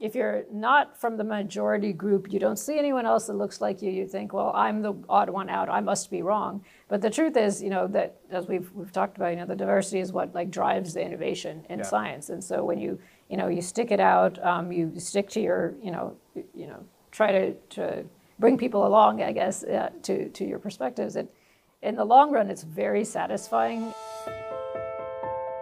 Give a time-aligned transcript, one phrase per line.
[0.00, 3.82] if you're not from the majority group, you don't see anyone else that looks like
[3.82, 6.64] you, you think, well, I'm the odd one out, I must be wrong.
[6.88, 9.54] But the truth is, you know, that as we've, we've talked about, you know, the
[9.54, 11.84] diversity is what like drives the innovation in Yeah.
[11.84, 12.30] science.
[12.30, 15.74] And so when you, you know, you stick it out, um, you stick to your,
[15.82, 16.16] you know,
[16.54, 18.04] you know, try to, to
[18.38, 21.16] bring people along, I guess, uh, to, to your perspectives.
[21.16, 21.28] And
[21.82, 23.92] in the long run, it's very satisfying.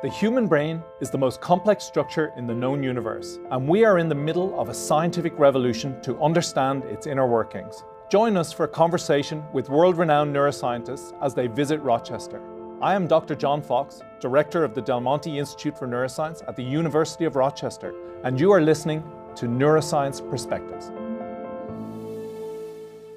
[0.01, 3.99] The human brain is the most complex structure in the known universe, and we are
[3.99, 7.83] in the middle of a scientific revolution to understand its inner workings.
[8.09, 12.41] Join us for a conversation with world renowned neuroscientists as they visit Rochester.
[12.81, 13.35] I am Dr.
[13.35, 17.93] John Foxe, Director of the Del Monte Institute for Neuroscience at the University of Rochester,
[18.23, 19.03] and you are listening
[19.35, 20.93] to Neuroscience Perspectives.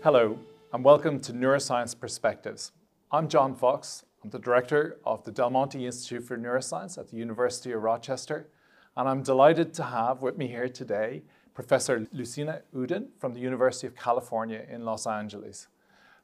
[0.03, 0.35] Hello,
[0.73, 2.71] and welcome to Neuroscience Perspectives.
[3.11, 4.03] I'm John Foxe.
[4.23, 8.49] I'm the director of the Del Monte Institute for Neuroscience at the University of Rochester,
[8.95, 11.23] and I'm delighted to have with me here today
[11.55, 15.69] Professor Lucina Uddin from the University of California in Los Angeles.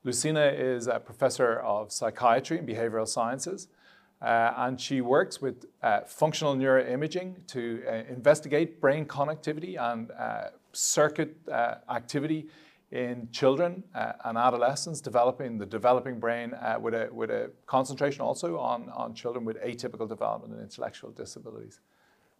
[0.03, 3.67] Lucina is a professor of psychiatry and behavioral sciences,
[4.21, 10.49] uh, and she works with uh, functional neuroimaging to uh, investigate brain connectivity and uh,
[10.71, 12.47] circuit uh, activity
[12.91, 18.21] in children uh, and adolescents developing the developing brain uh, with, a, with a concentration
[18.21, 21.81] also on, on children with atypical development and intellectual disabilities.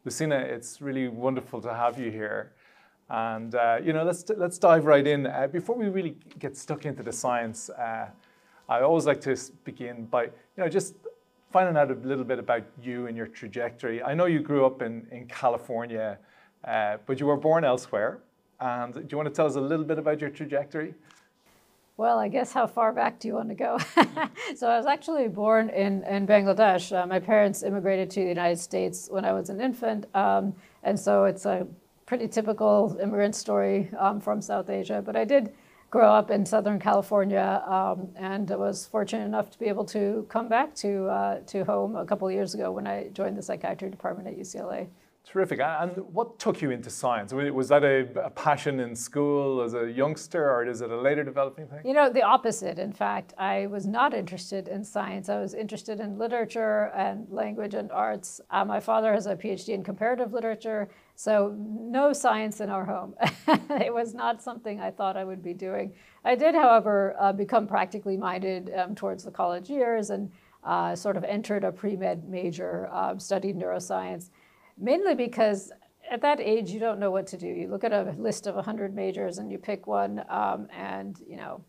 [0.06, 2.54] Lucina, it's really wonderful to have you here.
[3.10, 5.28] And uh, you know, let's let's dive right in.
[5.28, 8.08] Uh, before we really get stuck into the science, uh,
[8.68, 10.96] I always like to begin by you know just
[11.52, 14.04] finding out a little bit about you and your trajectory.
[14.04, 16.20] I know you grew up in in California,
[16.66, 18.20] uh, but you were born elsewhere.
[18.60, 20.94] And do you want to tell us a little bit about your trajectory?
[21.98, 23.80] Well, I guess how far back do you want to go?
[24.56, 26.96] so I was actually born in, in Bangladesh.
[26.96, 30.06] Uh, my parents immigrated to the United States when I was an infant.
[30.14, 31.66] Um, and so it's a
[32.06, 35.02] pretty typical immigrant story um, from South Asia.
[35.04, 35.54] But I did
[35.90, 40.48] grow up in Southern California um, and was fortunate enough to be able to come
[40.48, 44.28] back to, uh, to home a couple years ago when I joined the psychiatry department
[44.28, 44.88] at UCLA.
[45.30, 45.60] Terrific.
[45.60, 47.34] And what took you into science?
[47.34, 51.22] Was that a, a, passion in school as a youngster, or is it a later
[51.22, 51.82] developing thing?
[51.84, 52.80] You know, the opposite.
[52.80, 55.28] In fact, I was not interested in science.
[55.28, 58.40] I was interested in literature and language and arts.
[58.52, 63.14] Uh, my father has a PhD in comparative literature, so no science in our home.
[63.82, 65.94] it was not something I thought I would be doing.
[66.24, 70.32] I did, however, uh, become practically minded um, towards the college years and
[70.64, 74.30] uh, sort of entered a pre med major, uh, studied neuroscience
[74.78, 75.72] mainly because
[76.10, 77.48] at that age you don't know what to do.
[77.48, 81.38] You look at a list of 100 majors and you pick one um, and you
[81.38, 81.64] know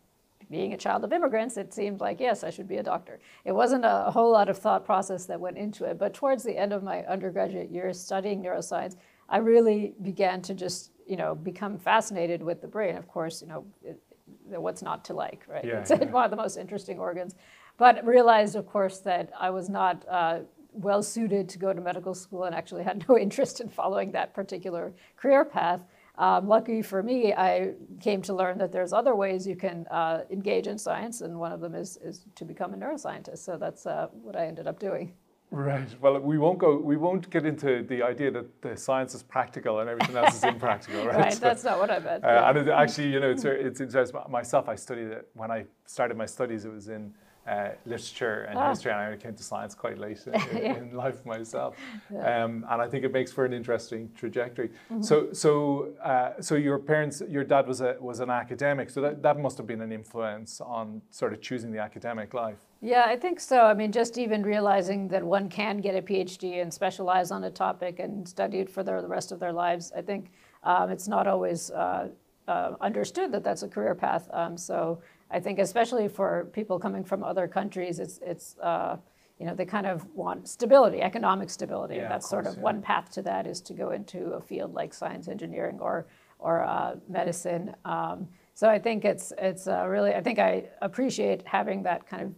[0.49, 3.19] being a child of immigrants it seemed like yes i should be a doctor.
[3.45, 6.57] It wasn't a whole lot of thought process that went into it but towards the
[6.57, 8.95] end of my undergraduate years studying neuroscience
[9.27, 12.95] i really began to just you know become fascinated with the brain.
[12.95, 13.99] Of course you know it,
[14.45, 15.65] what's not to like right?
[15.65, 16.05] Yeah, it's yeah.
[16.05, 17.35] one of the most interesting organs.
[17.77, 20.39] But realized of course that i was not uh,
[20.71, 24.33] well suited to go to medical school and actually had no interest in following that
[24.33, 25.81] particular career path.
[26.17, 27.71] Um, lucky for me, I
[28.01, 31.53] came to learn that there's other ways you can uh, engage in science, and one
[31.53, 33.37] of them is, is to become a neuroscientist.
[33.37, 35.13] So that's uh, what I ended up doing.
[35.51, 35.87] Right.
[35.99, 36.77] Well, we won't go.
[36.77, 40.43] We won't get into the idea that the science is practical and everything else is
[40.43, 41.15] impractical, right?
[41.15, 41.33] right.
[41.33, 42.23] So, that's not what I meant.
[42.23, 42.49] Uh, yeah.
[42.49, 44.21] And it, actually, you know, it's it's interesting.
[44.29, 46.65] Myself, I studied it when I started my studies.
[46.65, 47.13] It was in
[47.47, 48.69] uh, literature and Ah.
[48.69, 50.75] history, and I came to science quite late in, Yeah.
[50.77, 51.75] in life myself.
[52.11, 52.43] Yeah.
[52.43, 54.69] Um, and I think it makes for an interesting trajectory.
[54.69, 55.01] Mm-hmm.
[55.01, 59.21] So, so, uh, so your parents, your dad was a was an academic, so that,
[59.23, 62.57] that must have been an influence on sort of choosing the academic life.
[62.81, 63.57] Yeah, I think so.
[63.65, 67.51] I mean, just even realizing that one can get a PhD and specialize on a
[67.51, 70.31] topic and study it for the, the rest of their lives, I think
[70.63, 72.07] um, it's not always uh,
[72.47, 74.29] uh, understood that that's a career path.
[74.31, 74.99] Um, so
[75.31, 78.97] I think, especially for people coming from other countries, it's it's uh,
[79.37, 81.95] you know they kind of want stability, economic stability.
[81.95, 82.61] Yeah, and of that's sort of yeah.
[82.61, 86.07] one path to that is to go into a field like science, engineering, or
[86.39, 87.75] or uh, medicine.
[87.85, 92.23] Um, so I think it's it's uh, really I think I appreciate having that kind
[92.23, 92.33] of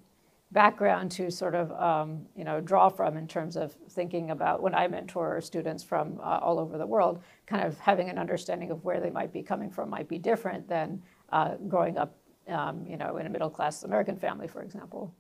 [0.52, 4.76] background to sort of um, you know draw from in terms of thinking about when
[4.76, 8.84] I mentor students from uh, all over the world, kind of having an understanding of
[8.84, 11.02] where they might be coming from might be different than
[11.32, 12.16] uh, growing up,
[12.52, 15.14] um, you know, in a middle class American family, for example.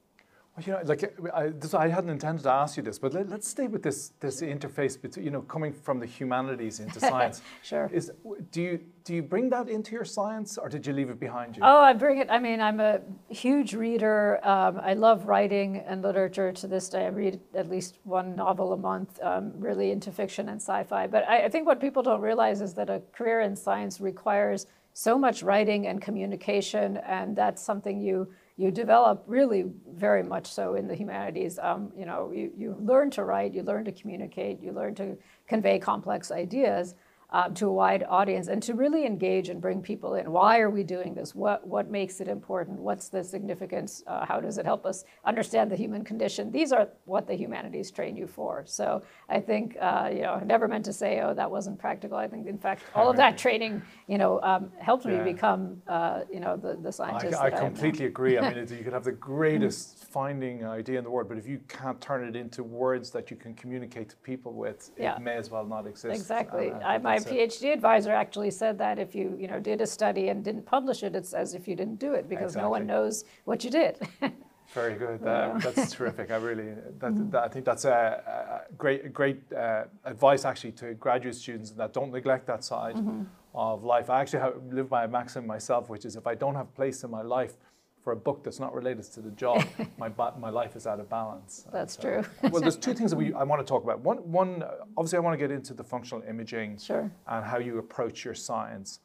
[0.55, 3.31] Well, you know, like I, this, I hadn't intended to ask you this, but let,
[3.31, 7.41] us stay with this this interface between you know coming from the humanities into science.
[7.63, 7.89] sure.
[7.93, 8.11] Is
[8.51, 11.55] do you do you bring that into your science, or did you leave it behind
[11.55, 11.63] you?
[11.63, 12.29] Oh, I bring it.
[12.29, 12.99] I mean, I'm a
[13.29, 14.45] huge reader.
[14.45, 16.51] Um, I love writing and literature.
[16.51, 19.21] To this day, I read at least one novel a month.
[19.23, 21.07] Um, really into fiction and sci-fi.
[21.07, 24.67] But I, I think what people don't realize is that a career in science requires
[24.93, 28.27] so much writing and communication, and that's something you
[28.57, 31.57] you develop really very much so in the humanities.
[31.57, 35.17] Um, you know, you, you learn to write, you learn to communicate, you learn to
[35.47, 36.93] convey complex ideas
[37.31, 40.31] um, to a wide audience and to really engage and bring people in.
[40.31, 41.33] Why are we doing this?
[41.33, 42.79] What, what makes it important?
[42.79, 44.03] What's the significance?
[44.05, 46.51] Uh, how does it help us understand the human condition?
[46.51, 48.63] These are what the humanities train you for.
[48.65, 52.17] So I think, uh, you know, I never meant to say, oh, that wasn't practical.
[52.17, 55.23] I think, in fact, all of that training, you know, um, helped yeah.
[55.23, 57.39] me become, uh, you know, the, the scientist.
[57.39, 58.37] I, I completely agree.
[58.37, 61.61] I mean, you could have the greatest finding idea in the world, but if you
[61.69, 65.15] can't turn it into words that you can communicate to people with, yeah.
[65.15, 66.19] it may as well not exist.
[66.19, 66.71] Exactly.
[66.71, 70.43] I, my PhD advisor actually said that if you, you know, did a study and
[70.43, 72.61] didn't publish it, it's as if you didn't do it because exactly.
[72.63, 73.97] no one knows what you did.
[74.73, 75.19] Very good.
[75.23, 75.59] Yeah.
[75.61, 76.31] that's terrific.
[76.31, 76.69] I really,
[76.99, 77.29] that, mm-hmm.
[77.31, 81.93] that, I think that's a, a great, great uh, advice actually to graduate students that
[81.93, 83.23] don't neglect that side mm-hmm.
[83.53, 84.09] of life.
[84.09, 87.03] I actually have, live by a maxim myself, which is if I don't have place
[87.03, 87.57] in my life
[88.03, 89.63] for a book that's not related to the job,
[89.97, 90.09] my,
[90.39, 91.65] my life is out of balance.
[91.71, 92.49] That's so, true.
[92.49, 93.99] well, there's two things that we, I want to talk about.
[93.99, 94.63] One, one,
[94.97, 97.11] obviously, I want to get into the functional imaging sure.
[97.27, 98.99] and how you approach your science.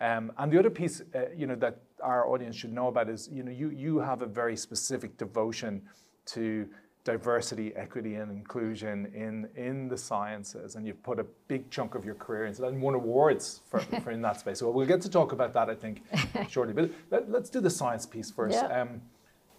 [0.00, 3.28] Um, and the other piece, uh, you know, that our audience should know about is,
[3.32, 5.82] you know, you, you have a very specific devotion
[6.26, 6.68] to
[7.08, 12.04] diversity, equity, and inclusion in, in the sciences, and you've put a big chunk of
[12.04, 14.58] your career into that and won awards for, for in that space.
[14.58, 16.02] So we'll get to talk about that, I think,
[16.50, 16.74] shortly.
[16.74, 18.56] But let, us do the science piece first.
[18.56, 18.82] Yeah.
[18.82, 19.00] Um,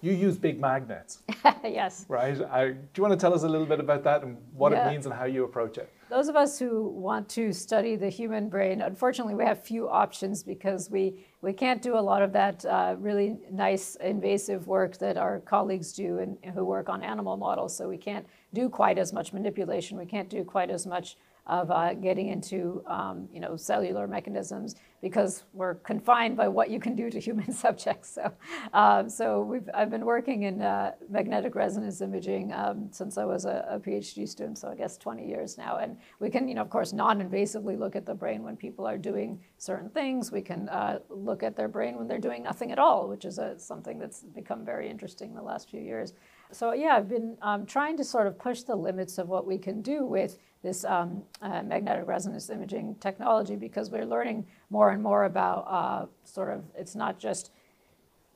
[0.02, 1.20] you use big magnets.
[1.64, 2.06] yes.
[2.08, 2.40] Right?
[2.42, 4.88] I, do you want to tell us a little bit about that and what yeah.
[4.88, 5.92] it means and how you approach it?
[6.10, 10.42] Those of us who want to study the human brain, unfortunately, we have few options
[10.42, 15.18] because we, we can't do a lot of that uh, really nice invasive work that
[15.18, 17.76] our colleagues do and who work on animal models.
[17.76, 19.98] So we can't do quite as much manipulation.
[19.98, 21.18] We can't do quite as much
[21.50, 26.80] of uh, getting into um, you know cellular mechanisms because we're confined by what you
[26.80, 28.10] can do to human subjects.
[28.10, 28.32] So,
[28.74, 33.46] uh, so we've, I've been working in uh, magnetic resonance imaging um, since I was
[33.46, 35.78] a, a, PhD student, so I guess 20 years now.
[35.78, 38.98] And we can, you know, of course, non-invasively look at the brain when people are
[38.98, 40.32] doing certain things.
[40.32, 43.38] We can uh, look at their brain when they're doing nothing at all, which is
[43.40, 46.14] a, something that's become very interesting in the last few years.
[46.52, 49.58] So yeah, I've been um, trying to sort of push the limits of what we
[49.58, 55.02] can do with this um, uh, magnetic resonance imaging technology because we're learning more and
[55.02, 57.52] more about uh, sort of, it's not just,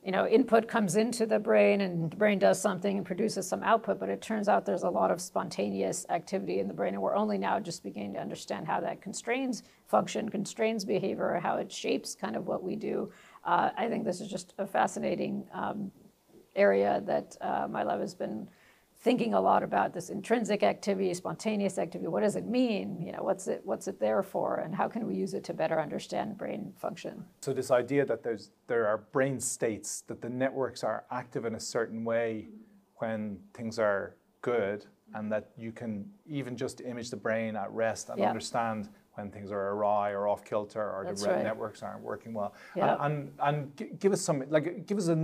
[0.06, 3.64] you know, input comes into the brain and the brain does something and produces some
[3.64, 7.02] output, but it turns out there's a lot of spontaneous activity in the brain, and
[7.02, 11.72] we're only now just beginning to understand how that constrains function, constrains behavior, how it
[11.72, 13.12] shapes kind of what we do.
[13.46, 15.92] Uh, I think this is just a fascinating um,
[16.56, 18.48] area that uh, my lab has been
[19.04, 22.08] thinking a lot about this intrinsic activity, spontaneous activity.
[22.08, 23.02] What does it mean?
[23.02, 25.54] You know, what's it what's it there for, and how can we use it to
[25.54, 27.26] better understand brain function?
[27.42, 31.56] So this idea that there's there are brain states that the networks are active in
[31.56, 32.48] a certain way
[32.96, 38.10] when things are good, and that you can even just image the brain at rest
[38.10, 38.30] and yeah.
[38.30, 41.44] understand when things are awry or off kilter or That's the right.
[41.44, 42.56] networks aren't working well.
[42.76, 42.98] Yeah.
[43.00, 45.16] And, and, and give us some like give us a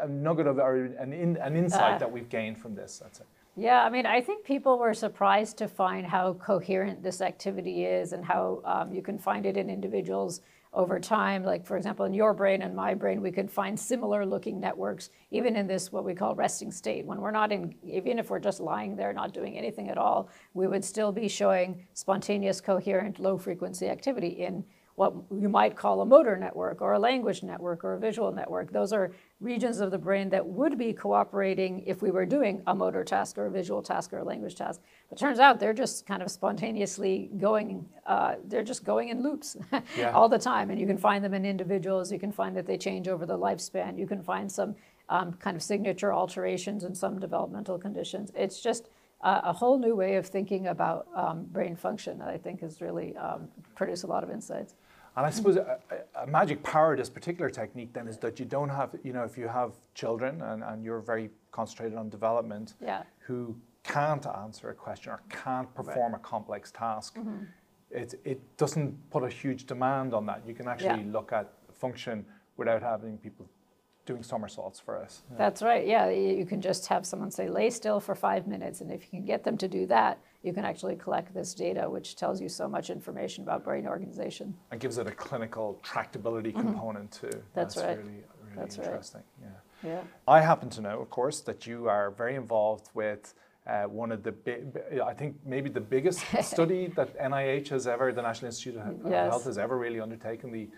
[0.00, 2.98] a nugget of or an, in, an insight uh, that we've gained from this.
[2.98, 3.26] That's it.
[3.56, 8.12] Yeah, I mean, I think people were surprised to find how coherent this activity is
[8.12, 10.42] and how um, you can find it in individuals
[10.72, 11.42] over time.
[11.42, 15.10] Like, for example, in your brain and my brain, we could find similar looking networks,
[15.32, 17.04] even in this, what we call resting state.
[17.04, 20.28] When we're not in, even if we're just lying there, not doing anything at all,
[20.54, 24.64] we would still be showing spontaneous, coherent, low frequency activity in
[24.98, 28.72] what you might call a motor network or a language network or a visual network.
[28.72, 32.74] Those are regions of the brain that would be cooperating if we were doing a
[32.74, 34.80] motor task or a visual task or a language task.
[35.08, 39.56] But turns out they're just kind of spontaneously going, uh, they're just going in loops
[39.96, 40.10] yeah.
[40.10, 40.68] all the time.
[40.68, 42.10] And you can find them in individuals.
[42.10, 44.00] You can find that they change over the lifespan.
[44.00, 44.74] You can find some
[45.08, 48.32] um, kind of signature alterations in some developmental conditions.
[48.34, 48.88] It's just
[49.20, 52.80] uh, a whole new way of thinking about um, brain function that I think has
[52.80, 54.74] really um, produced a lot of insights.
[55.18, 55.80] And I suppose a,
[56.14, 59.24] a, magic power of this particular technique then is that you don't have, you know,
[59.24, 63.02] if you have children and, and you're very concentrated on development yeah.
[63.18, 66.20] who can't answer a question or can't perform right.
[66.20, 67.42] a complex task, mm-hmm.
[67.90, 70.44] it, it doesn't put a huge demand on that.
[70.46, 71.12] You can actually yeah.
[71.12, 72.24] look at function
[72.56, 73.44] without having people
[74.06, 75.22] doing somersaults for us.
[75.32, 75.38] Yeah.
[75.38, 75.84] That's right.
[75.84, 78.82] Yeah, you can just have someone say, lay still for five minutes.
[78.82, 81.88] And if you can get them to do that, you can actually collect this data,
[81.88, 84.54] which tells you so much information about brain organization.
[84.70, 86.60] And gives it a clinical tractability mm-hmm.
[86.60, 87.30] component too.
[87.54, 87.98] That's, That's right.
[87.98, 89.22] really, really That's interesting.
[89.42, 89.50] Right.
[89.82, 89.90] Yeah.
[89.90, 90.00] yeah.
[90.26, 93.34] I happen to know, of course, that you are very involved with
[93.66, 98.12] uh, one of the big, I think maybe the biggest study that NIH has ever,
[98.12, 99.30] the National Institute of yes.
[99.30, 100.68] Health has ever really undertaken, the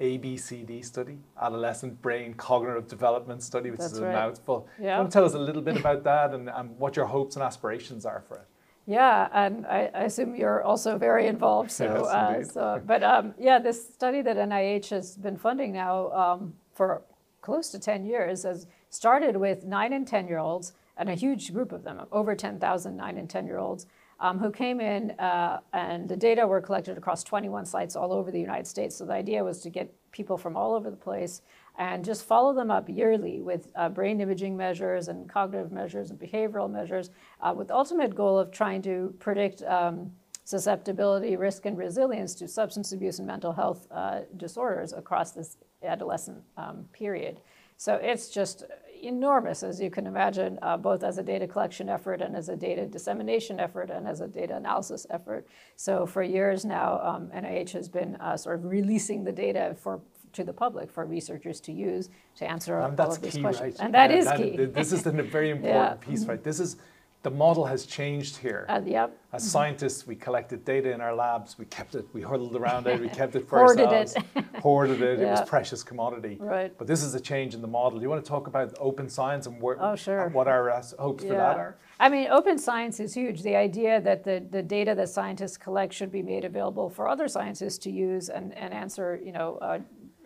[0.00, 4.14] ABCD study, Adolescent Brain Cognitive Development Study, which That's is a right.
[4.14, 4.66] mouthful.
[4.80, 4.98] Yeah.
[4.98, 7.42] Want to tell us a little bit about that and, and what your hopes and
[7.44, 8.46] aspirations are for it?
[8.86, 11.70] Yeah, and I, I assume you're also very involved.
[11.70, 16.10] So, yes, uh, so but um, yeah, this study that NIH has been funding now
[16.10, 17.02] um, for
[17.42, 21.52] close to 10 years has started with nine and 10 year olds and a huge
[21.52, 23.86] group of them, over 10,000 nine and 10 year olds,
[24.20, 28.30] um, who came in uh, and the data were collected across 21 sites all over
[28.30, 28.96] the United States.
[28.96, 31.42] So the idea was to get people from all over the place
[31.78, 36.18] and just follow them up yearly with uh, brain imaging measures and cognitive measures and
[36.18, 37.10] behavioral measures
[37.40, 40.10] uh, with the ultimate goal of trying to predict um,
[40.44, 46.42] susceptibility, risk, and resilience to substance abuse and mental health uh, disorders across this adolescent
[46.56, 47.40] um, period.
[47.76, 48.64] So it's just
[49.02, 52.56] enormous, as you can imagine, uh, both as a data collection effort and as a
[52.56, 55.46] data dissemination effort and as a data analysis effort.
[55.76, 60.00] So for years now, um, NIH has been uh, sort of releasing the data for
[60.32, 63.78] to the public for researchers to use to answer and all of these key, questions.
[63.78, 63.84] Right?
[63.84, 64.56] And that yeah, is that, key.
[64.56, 66.06] This is the very important yeah.
[66.06, 66.42] piece, right?
[66.42, 66.76] This is
[67.22, 68.66] the model has changed here.
[68.68, 69.16] Uh, yep.
[69.32, 73.00] As scientists, we collected data in our labs, we kept it, we huddled around it,
[73.00, 74.44] we kept it for hoarded ourselves, it.
[74.60, 75.26] hoarded it, yeah.
[75.26, 76.36] it was precious commodity.
[76.40, 76.76] Right.
[76.76, 77.98] But this is a change in the model.
[77.98, 80.28] Do you want to talk about open science and where, oh, sure.
[80.30, 81.30] what our uh, hopes yeah.
[81.30, 81.76] for that are?
[82.00, 83.42] I mean, open science is huge.
[83.42, 87.28] The idea that the, the data that scientists collect should be made available for other
[87.28, 89.78] scientists to use and, and answer, you know, uh,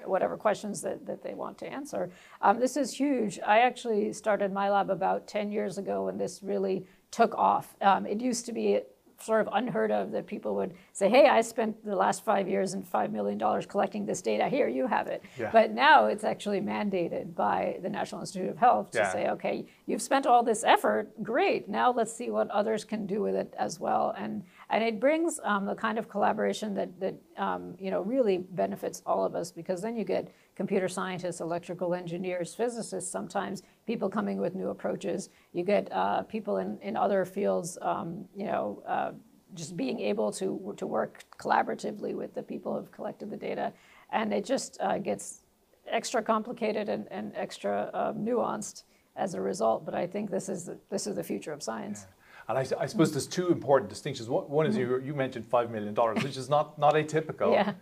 [0.09, 2.11] whatever questions that, that they want to answer.
[2.41, 3.39] Um, this is huge.
[3.47, 7.75] I actually started my lab about 10 years ago when this really took off.
[7.81, 8.81] Um, it used to be
[9.21, 12.75] sort of unheard of that people would say, hey, I spent the last five years
[12.75, 14.49] and $5 million collecting this data.
[14.49, 15.23] Here, you have it.
[15.39, 15.51] Yeah.
[15.53, 19.13] But now it's actually mandated by the National Institute of Health to yeah.
[19.13, 21.11] say, okay, you've spent all this effort.
[21.23, 21.69] Great.
[21.69, 24.15] Now let's see what others can do with it as well.
[24.17, 28.39] And, and it brings um, the kind of collaboration that, that um, you know, really
[28.39, 34.09] benefits all of us because then you get computer scientists, electrical engineers, physicists, sometimes people
[34.09, 35.29] coming with new approaches.
[35.53, 39.13] You get uh, people in, in other fields, um, you know, uh,
[39.55, 43.73] just being able to, to work collaboratively with the people who've collected the data.
[44.11, 45.43] And it just uh, gets
[45.87, 48.83] extra complicated and, and extra um, nuanced
[49.15, 49.85] as a result.
[49.85, 52.07] But I think this is the, this is the future of science.
[52.09, 52.16] Yeah.
[52.49, 54.29] And I, I, suppose there's two important distinctions.
[54.29, 57.53] One, is you, you mentioned $5 million, which is not, not atypical.
[57.53, 57.73] Yeah.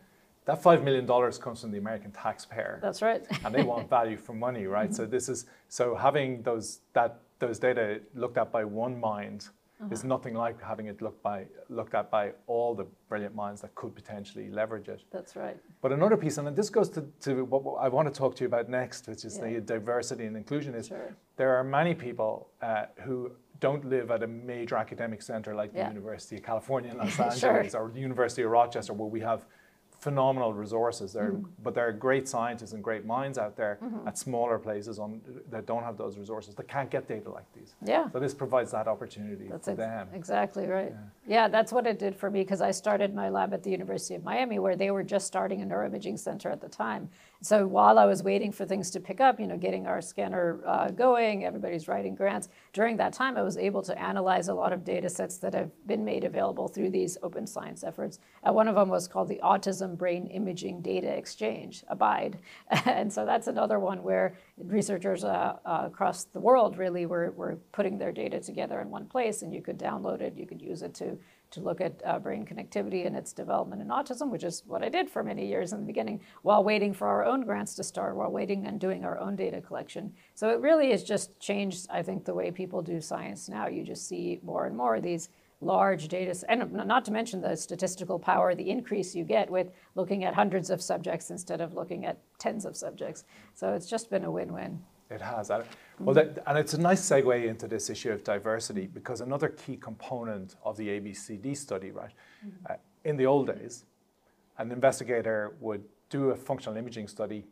[0.47, 2.79] That $5 million comes from the American taxpayer.
[2.83, 3.25] That's right.
[3.45, 4.87] and they want value for money, right?
[4.89, 4.95] Mm-hmm.
[4.95, 9.49] So this is, so having those, that, those data looked at by one mind
[9.85, 9.95] uh-huh.
[9.95, 13.75] is nothing like having it looked by looked at by all the brilliant minds that
[13.75, 15.03] could potentially leverage it.
[15.11, 15.57] That's right.
[15.83, 18.49] But another piece, and this goes to, to what I want to talk to you
[18.49, 19.55] about next, which is yeah.
[19.55, 20.75] the diversity and inclusion.
[20.75, 21.17] Is sure.
[21.37, 25.85] there are many people uh, who don't live at a major academic center like yeah.
[25.85, 27.81] the University of California in Los Angeles sure.
[27.81, 29.47] or the University of Rochester, where we have
[30.05, 31.49] phenomenal resources there, mm-hmm.
[31.63, 34.07] but there are great scientists and great minds out there mm-hmm.
[34.07, 35.19] at smaller places on,
[35.51, 37.75] that don't have those resources that can't get data like these.
[37.83, 38.11] Yeah.
[38.11, 40.09] So this provides that opportunity that's for ex- them.
[40.13, 40.93] Exactly right.
[41.27, 41.35] Yeah.
[41.37, 41.49] yeah.
[41.49, 44.23] that's what it did for me because I started my lab at the University of
[44.25, 47.09] Miami where they were just starting a neuroimaging center at the time.
[47.45, 50.61] So while I was waiting for things to pick up, you know, getting our scanner
[50.67, 52.49] uh, going, everybody's writing grants.
[52.73, 55.71] During that time, I was able to analyze a lot of data sets that have
[55.87, 58.19] been made available through these open science efforts.
[58.49, 62.39] Uh, one of them was called the Autism Brain Imaging Data Exchange, ABIDE.
[62.87, 67.59] and so that's another one where researchers uh, uh, across the world really were, were
[67.73, 70.81] putting their data together in one place, and you could download it, you could use
[70.81, 71.19] it to
[71.55, 74.89] to look at uh, brain connectivity and its development in autism, which is what I
[74.89, 78.17] did for many years in the beginning, while waiting for our own grants to start,
[78.17, 80.13] while waiting and doing our own data collection.
[80.35, 83.67] So it really has just changed, I think, the way people do science now.
[83.67, 85.31] You just see more and more of these
[85.61, 90.25] large data, and not to mention the statistical power, the increase you get with looking
[90.25, 93.25] at hundreds of subjects instead of looking at tens of subjects.
[93.55, 94.81] So it's just been a win-win.
[95.11, 95.51] It has.
[95.99, 99.77] Well, that, and it's a nice segue into this issue of diversity because another key
[99.77, 102.11] component of the ABCD study, right?
[102.45, 102.73] Mm-hmm.
[102.73, 103.85] Uh, in the old days,
[104.59, 107.45] an investigator would do a functional imaging study.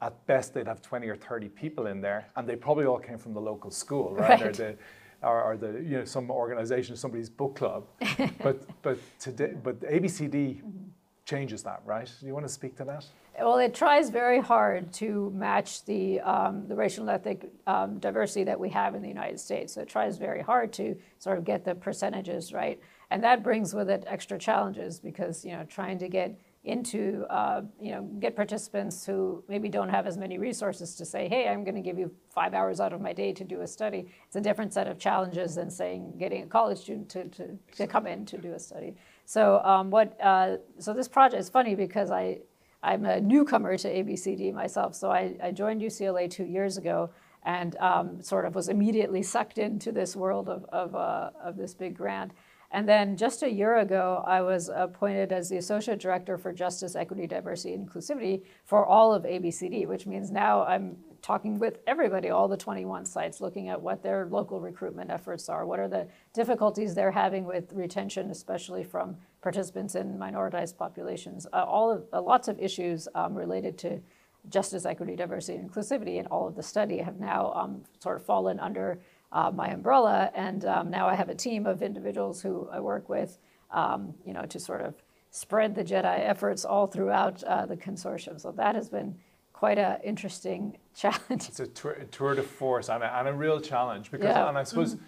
[0.00, 3.18] At best, they'd have 20 or 30 people in there, and they probably all came
[3.18, 4.30] from the local school, right?
[4.30, 4.42] right.
[4.42, 4.76] Or, the,
[5.22, 7.86] or, or, the, you know, some organization, somebody's book club.
[8.42, 10.87] but, but, today, but ABCD mm-hmm
[11.28, 12.10] changes that, right?
[12.20, 13.04] Do you want to speak to that?
[13.38, 18.44] Well, it tries very hard to match the, um, the racial and ethnic um, diversity
[18.44, 19.74] that we have in the United States.
[19.74, 22.80] So it tries very hard to sort of get the percentages right.
[23.10, 27.62] And that brings with it extra challenges because, you know, trying to get into, uh,
[27.80, 31.62] you know, get participants who maybe don't have as many resources to say, hey, I'm
[31.62, 34.10] going to give you five hours out of my day to do a study.
[34.26, 37.86] It's a different set of challenges than saying getting a college student to, to, to
[37.86, 38.96] come in to do a study.
[39.28, 42.38] So um, what, uh, so this project is funny because I,
[42.82, 44.94] I'm a newcomer to ABCD myself.
[44.94, 47.10] So I, I joined UCLA two years ago
[47.42, 51.74] and um, sort of was immediately sucked into this world of, of, uh, of this
[51.74, 52.32] big grant.
[52.70, 56.96] And then just a year ago, I was appointed as the Associate Director for Justice,
[56.96, 60.96] Equity, Diversity, and Inclusivity for all of ABCD, which means now I'm
[61.28, 65.66] talking with everybody, all the 21 sites, looking at what their local recruitment efforts are,
[65.66, 71.62] what are the difficulties they're having with retention, especially from participants in minoritized populations, uh,
[71.64, 74.00] all of, uh, lots of issues um, related to
[74.48, 78.24] justice, equity, diversity, and inclusivity in all of the study have now um, sort of
[78.24, 78.98] fallen under
[79.30, 80.30] uh, my umbrella.
[80.34, 83.36] And um, now I have a team of individuals who I work with,
[83.70, 84.94] um, you know, to sort of
[85.30, 88.40] spread the JEDI efforts all throughout uh, the consortium.
[88.40, 89.14] So that has been
[89.58, 91.48] quite an interesting challenge.
[91.48, 94.48] It's a tour, a tour de force and a, and a real challenge because, yeah.
[94.48, 95.04] and I suppose, mm-hmm.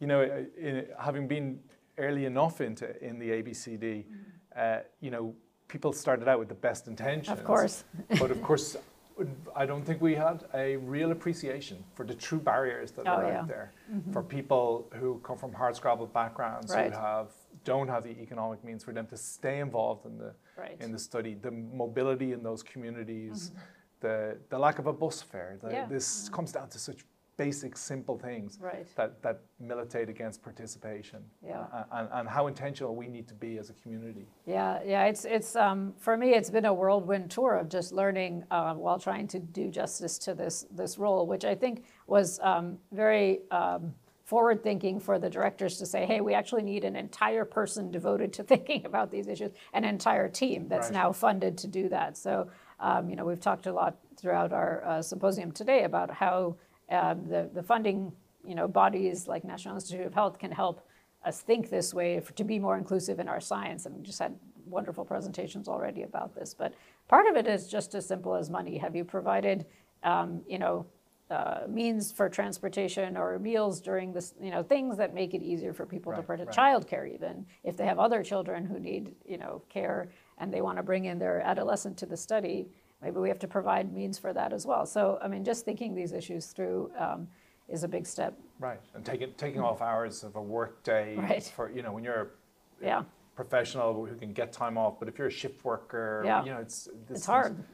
[0.00, 0.22] you know,
[0.58, 1.60] in, having been
[1.98, 4.12] early enough into in the ABCD, mm-hmm.
[4.56, 5.34] uh, you know,
[5.68, 7.38] people started out with the best intentions.
[7.38, 7.84] Of course.
[8.18, 8.78] but of course,
[9.54, 13.26] I don't think we had a real appreciation for the true barriers that oh, are
[13.26, 13.40] yeah.
[13.40, 14.10] out there mm-hmm.
[14.10, 16.90] for people who come from hard scrabbled backgrounds right.
[16.90, 17.28] who have
[17.64, 20.76] don't have the economic means for them to stay involved in the right.
[20.80, 23.58] in the study, the mobility in those communities, mm-hmm.
[24.02, 25.58] The the lack of a bus fare.
[25.62, 25.86] The, yeah.
[25.86, 27.04] This comes down to such
[27.36, 28.86] basic, simple things right.
[28.96, 31.20] that, that militate against participation.
[31.44, 31.64] Yeah.
[31.72, 34.26] Uh, and, and how intentional we need to be as a community.
[34.46, 35.04] Yeah, yeah.
[35.06, 38.98] It's, it's um, for me, it's been a whirlwind tour of just learning uh, while
[38.98, 43.94] trying to do justice to this, this role, which I think was um, very um,
[44.24, 48.32] forward thinking for the directors to say, hey, we actually need an entire person devoted
[48.34, 50.94] to thinking about these issues, an entire team that's right.
[50.94, 52.16] now funded to do that.
[52.16, 52.48] So,
[52.82, 56.56] um, you know, we've talked a lot throughout our uh, symposium today about how
[56.90, 58.12] um, the, the funding
[58.46, 60.86] you know, bodies like National Institute of Health can help
[61.24, 63.86] us think this way for, to be more inclusive in our science.
[63.86, 64.34] And we just had
[64.66, 66.54] wonderful presentations already about this.
[66.54, 66.74] But
[67.08, 68.78] part of it is just as simple as money.
[68.78, 69.66] Have you provided,
[70.02, 70.86] um, you know,
[71.32, 75.72] uh, means for transportation or meals during this, you know, things that make it easier
[75.72, 76.76] for people right, to purchase right.
[76.76, 80.76] childcare even if they have other children who need, you know, care and they want
[80.76, 82.68] to bring in their adolescent to the study
[83.02, 84.86] maybe we have to provide means for that as well.
[84.86, 87.26] So, I mean, just thinking these issues through um,
[87.68, 88.38] is a big step.
[88.60, 91.42] Right, and taking taking off hours of a work day right.
[91.42, 92.30] for you know when you're
[92.80, 93.02] yeah
[93.34, 94.98] professional who can get time off.
[94.98, 96.44] But if you're a shift worker, yeah.
[96.44, 97.64] you know, it's it's hard.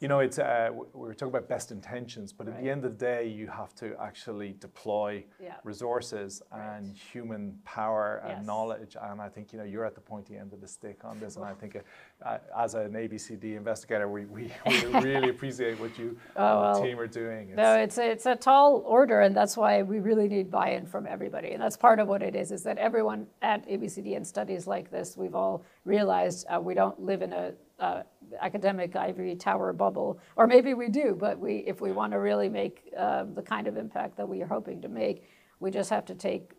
[0.00, 2.56] you know, it's uh, we were talking about best intentions, but right.
[2.56, 5.54] at the end of the day, you have to actually deploy yeah.
[5.64, 6.76] resources right.
[6.76, 8.46] and human power and yes.
[8.46, 8.96] knowledge.
[9.00, 11.36] And I think you know you're at the pointy end of the stick on this.
[11.36, 11.76] and I think
[12.24, 16.86] uh, as an ABCD investigator, we, we, we really appreciate what you oh, and the
[16.86, 17.48] team are doing.
[17.48, 20.86] It's, no, it's a, it's a tall order, and that's why we really need buy-in
[20.86, 21.50] from everybody.
[21.50, 24.83] And that's part of what it is: is that everyone at ABCD and studies like
[24.84, 28.02] like this, we've all realized uh, we don't live in a uh,
[28.40, 32.48] academic ivory tower bubble, or maybe we do, but we, if we want to really
[32.48, 35.24] make uh, the kind of impact that we are hoping to make,
[35.60, 36.52] we just have to take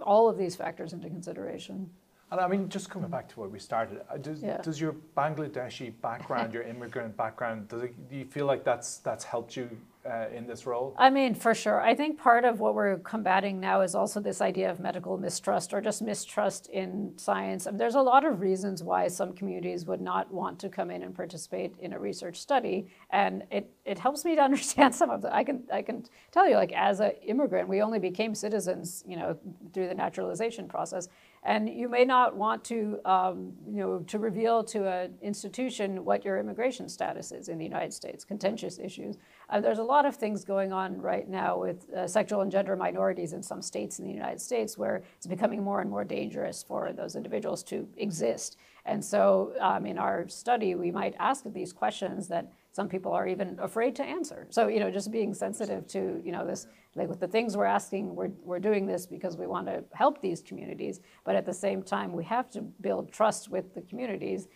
[0.00, 1.88] all of these factors into consideration.
[2.30, 4.58] And I mean, just coming back to where we started, uh, does, yeah.
[4.58, 9.24] does your Bangladeshi background, your immigrant background, does it, do you feel like that's that's
[9.24, 9.68] helped you
[10.08, 10.94] uh, in this role?
[10.98, 11.80] I mean, for sure.
[11.80, 15.74] I think part of what we're combating now is also this idea of medical mistrust
[15.74, 17.66] or just mistrust in science.
[17.66, 20.90] I mean, there's a lot of reasons why some communities would not want to come
[20.90, 25.10] in and participate in a research study, and it, it helps me to understand some
[25.10, 25.32] of them.
[25.34, 29.16] I can I can tell you, like as an immigrant, we only became citizens, you
[29.16, 29.38] know,
[29.72, 31.08] through the naturalization process.
[31.42, 36.22] And you may not want to, um, you know, to reveal to an institution what
[36.22, 39.16] your immigration status is in the United States, contentious issues.
[39.50, 42.76] Uh, there's a lot of things going on right now with uh, sexual and gender
[42.76, 46.62] minorities in some states in the United States where it's becoming more and more dangerous
[46.62, 48.56] for those individuals to exist.
[48.84, 53.26] And so um, in our study, we might ask these questions that some people are
[53.26, 54.46] even afraid to answer.
[54.50, 57.64] So, you know, just being sensitive to, you know, this, like with the things we're
[57.64, 61.00] asking, we're, we're doing this because we want to help these communities.
[61.24, 64.46] But at the same time, we have to build trust with the communities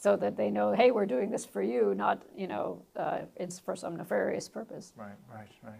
[0.00, 3.58] so that they know, hey, we're doing this for you, not, you know, uh, it's
[3.58, 4.94] for some nefarious purpose.
[4.96, 5.74] Right, right, right.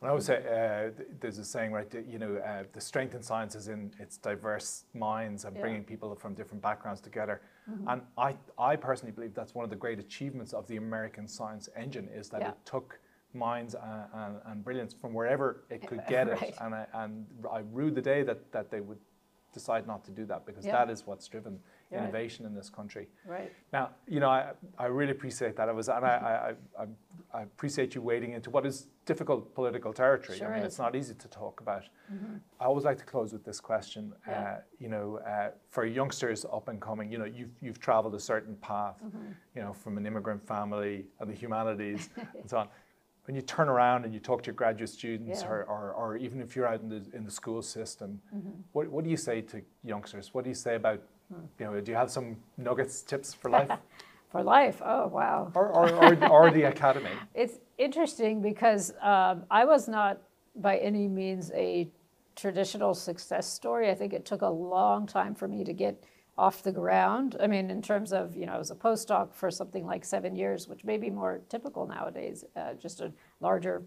[0.00, 1.90] And I always say uh, there's a saying, right?
[1.90, 5.60] That, you know, uh, the strength in science is in its diverse minds and Yeah.
[5.60, 7.42] bringing people from different backgrounds together.
[7.86, 11.68] And I, I personally believe that's one of the great achievements of the American science
[11.76, 12.48] engine is that Yeah.
[12.48, 12.98] it took
[13.34, 16.42] minds and, and, and brilliance from wherever it could get Right.
[16.48, 16.54] it.
[16.62, 18.98] And I, and I rue the day that, that they would
[19.52, 20.72] decide not to do that because Yeah.
[20.72, 22.02] that is what's driven Right.
[22.02, 23.08] innovation in this country.
[23.26, 23.50] Right.
[23.72, 25.68] Now, you know, I, I really appreciate that.
[25.68, 26.86] I was, and I, I, I,
[27.38, 30.38] I appreciate you wading into what is difficult political territory.
[30.38, 30.66] Sure I mean, is.
[30.66, 31.82] it's not easy to talk about.
[32.60, 34.12] I always like to close with this question.
[34.28, 34.40] Yeah.
[34.40, 38.20] Uh, you know, uh, for youngsters up and coming, you know, you've, you've traveled a
[38.20, 38.96] certain path,
[39.56, 42.08] you know, from an immigrant family and the humanities
[42.40, 42.68] and so on.
[43.26, 45.48] When you turn around and you talk to your graduate students, Yeah.
[45.48, 48.20] or, or, or even if you're out in the, in the school system,
[48.72, 50.32] what, what do you say to youngsters?
[50.34, 51.00] What do you say about,
[51.58, 53.70] you know, do you have some nuggets, tips for life?
[54.30, 54.80] For life.
[54.84, 55.50] Oh, wow.
[55.56, 57.10] or, or, or, or the academy.
[57.34, 60.20] It's interesting because um, I was not
[60.54, 61.88] by any means a
[62.36, 63.90] traditional success story.
[63.90, 66.04] I think it took a long time for me to get
[66.38, 67.36] off the ground.
[67.40, 70.36] I mean, in terms of, you know, I was a postdoc for something like seven
[70.36, 73.82] years, which may be more typical nowadays, uh, just a larger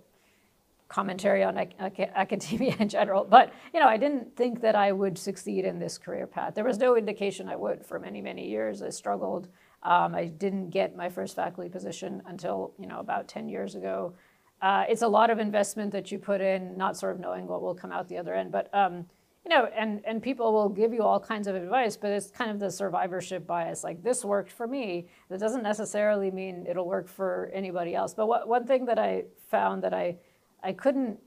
[0.87, 3.23] commentary on ac- ac- academia in general.
[3.23, 6.55] But, you know, I didn't think that I would succeed in this career path.
[6.55, 8.81] There was no indication I would for many, many years.
[8.81, 9.47] I struggled.
[9.83, 14.13] Um, I didn't get my first faculty position until, you know, about 10 years ago.
[14.61, 17.61] Uh, it's a lot of investment that you put in, not sort of knowing what
[17.61, 18.49] will come out the other end.
[18.49, 19.05] But, um,
[19.43, 22.49] you know, and, and people will give you all kinds of advice, but it's kind
[22.49, 23.83] of the survivorship bias.
[23.83, 25.07] Like, this worked for me.
[25.29, 28.13] That doesn't necessarily mean it'll work for anybody else.
[28.13, 30.15] But what, one thing that I found that I,
[30.63, 31.19] I couldn't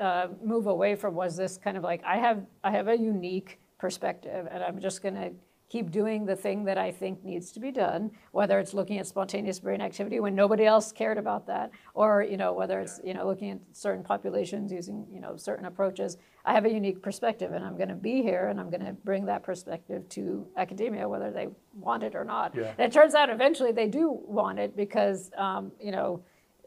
[0.00, 3.60] uh, move away from was this kind of like I have I have a unique
[3.78, 5.30] perspective, and I'm just going to
[5.68, 9.06] keep doing the thing that I think needs to be done, whether it's looking at
[9.06, 13.14] spontaneous brain activity when nobody else cared about that, or you know whether it's you
[13.14, 16.16] know looking at certain populations using you know certain approaches.
[16.44, 18.92] I have a unique perspective, and I'm going to be here, and I'm going to
[18.92, 22.54] bring that perspective to academia, whether they want it or not.
[22.54, 22.72] Yeah.
[22.78, 26.22] And it turns out eventually they do want it because um, you know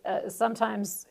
[0.05, 1.07] uh, sometimes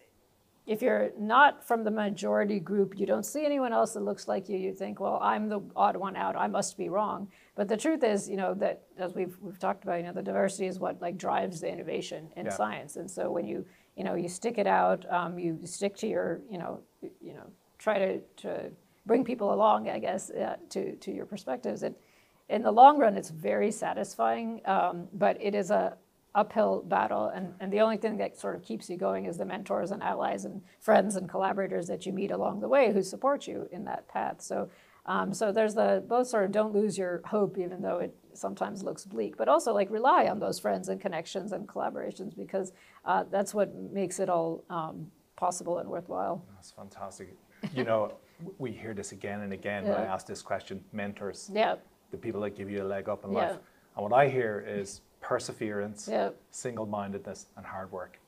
[0.70, 4.48] if you're not from the majority group, you don't see anyone else that looks like
[4.48, 7.26] you, you think, well, I'm the odd one out, I must be wrong.
[7.56, 10.22] But the truth is, you know, that as we've, we've talked about, you know, the
[10.22, 12.52] diversity is what like drives the innovation in Yeah.
[12.52, 12.94] science.
[12.94, 16.40] And so when you, you know, you stick it out, um, you stick to your,
[16.48, 16.80] you know,
[17.20, 18.70] you know, try to, to
[19.06, 21.82] bring people along, I guess, uh, to, to your perspectives.
[21.82, 22.00] It,
[22.48, 25.96] in the long run, it's very satisfying, um, but it is a
[26.34, 27.26] uphill battle.
[27.28, 30.02] And, and the only thing that sort of keeps you going is the mentors and
[30.02, 33.84] allies and friends and collaborators that you meet along the way who support you in
[33.84, 34.40] that path.
[34.40, 34.70] So,
[35.06, 38.82] um, so there's the both sort of don't lose your hope, even though it sometimes
[38.82, 42.72] looks bleak, but also like rely on those friends and connections and collaborations because
[43.04, 46.44] uh, that's what makes it all um, possible and worthwhile.
[46.54, 47.34] That's fantastic.
[47.74, 48.12] You know,
[48.58, 51.76] we hear this again and again when I ask this question mentors, Yeah,
[52.10, 53.48] the people that give you a leg up in Yeah.
[53.48, 53.58] life.
[53.96, 56.30] And what I hear is perseverance, yeah.
[56.50, 58.18] single mindedness, and hard work.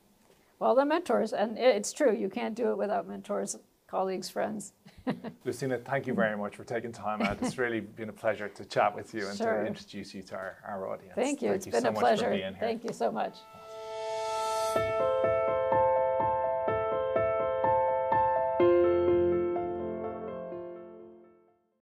[0.59, 4.71] Well, the mentors, and it's true, you can't do it without mentors, colleagues, friends.
[5.43, 7.39] Lucina, thank you very much for taking time out.
[7.41, 9.63] It's really been a pleasure to chat with you and Sure.
[9.63, 11.11] to introduce you to our, our audience.
[11.13, 11.51] Thank you.
[11.51, 12.23] It's been so a much pleasure.
[12.23, 12.57] For being here.
[12.61, 13.35] Thank you so much.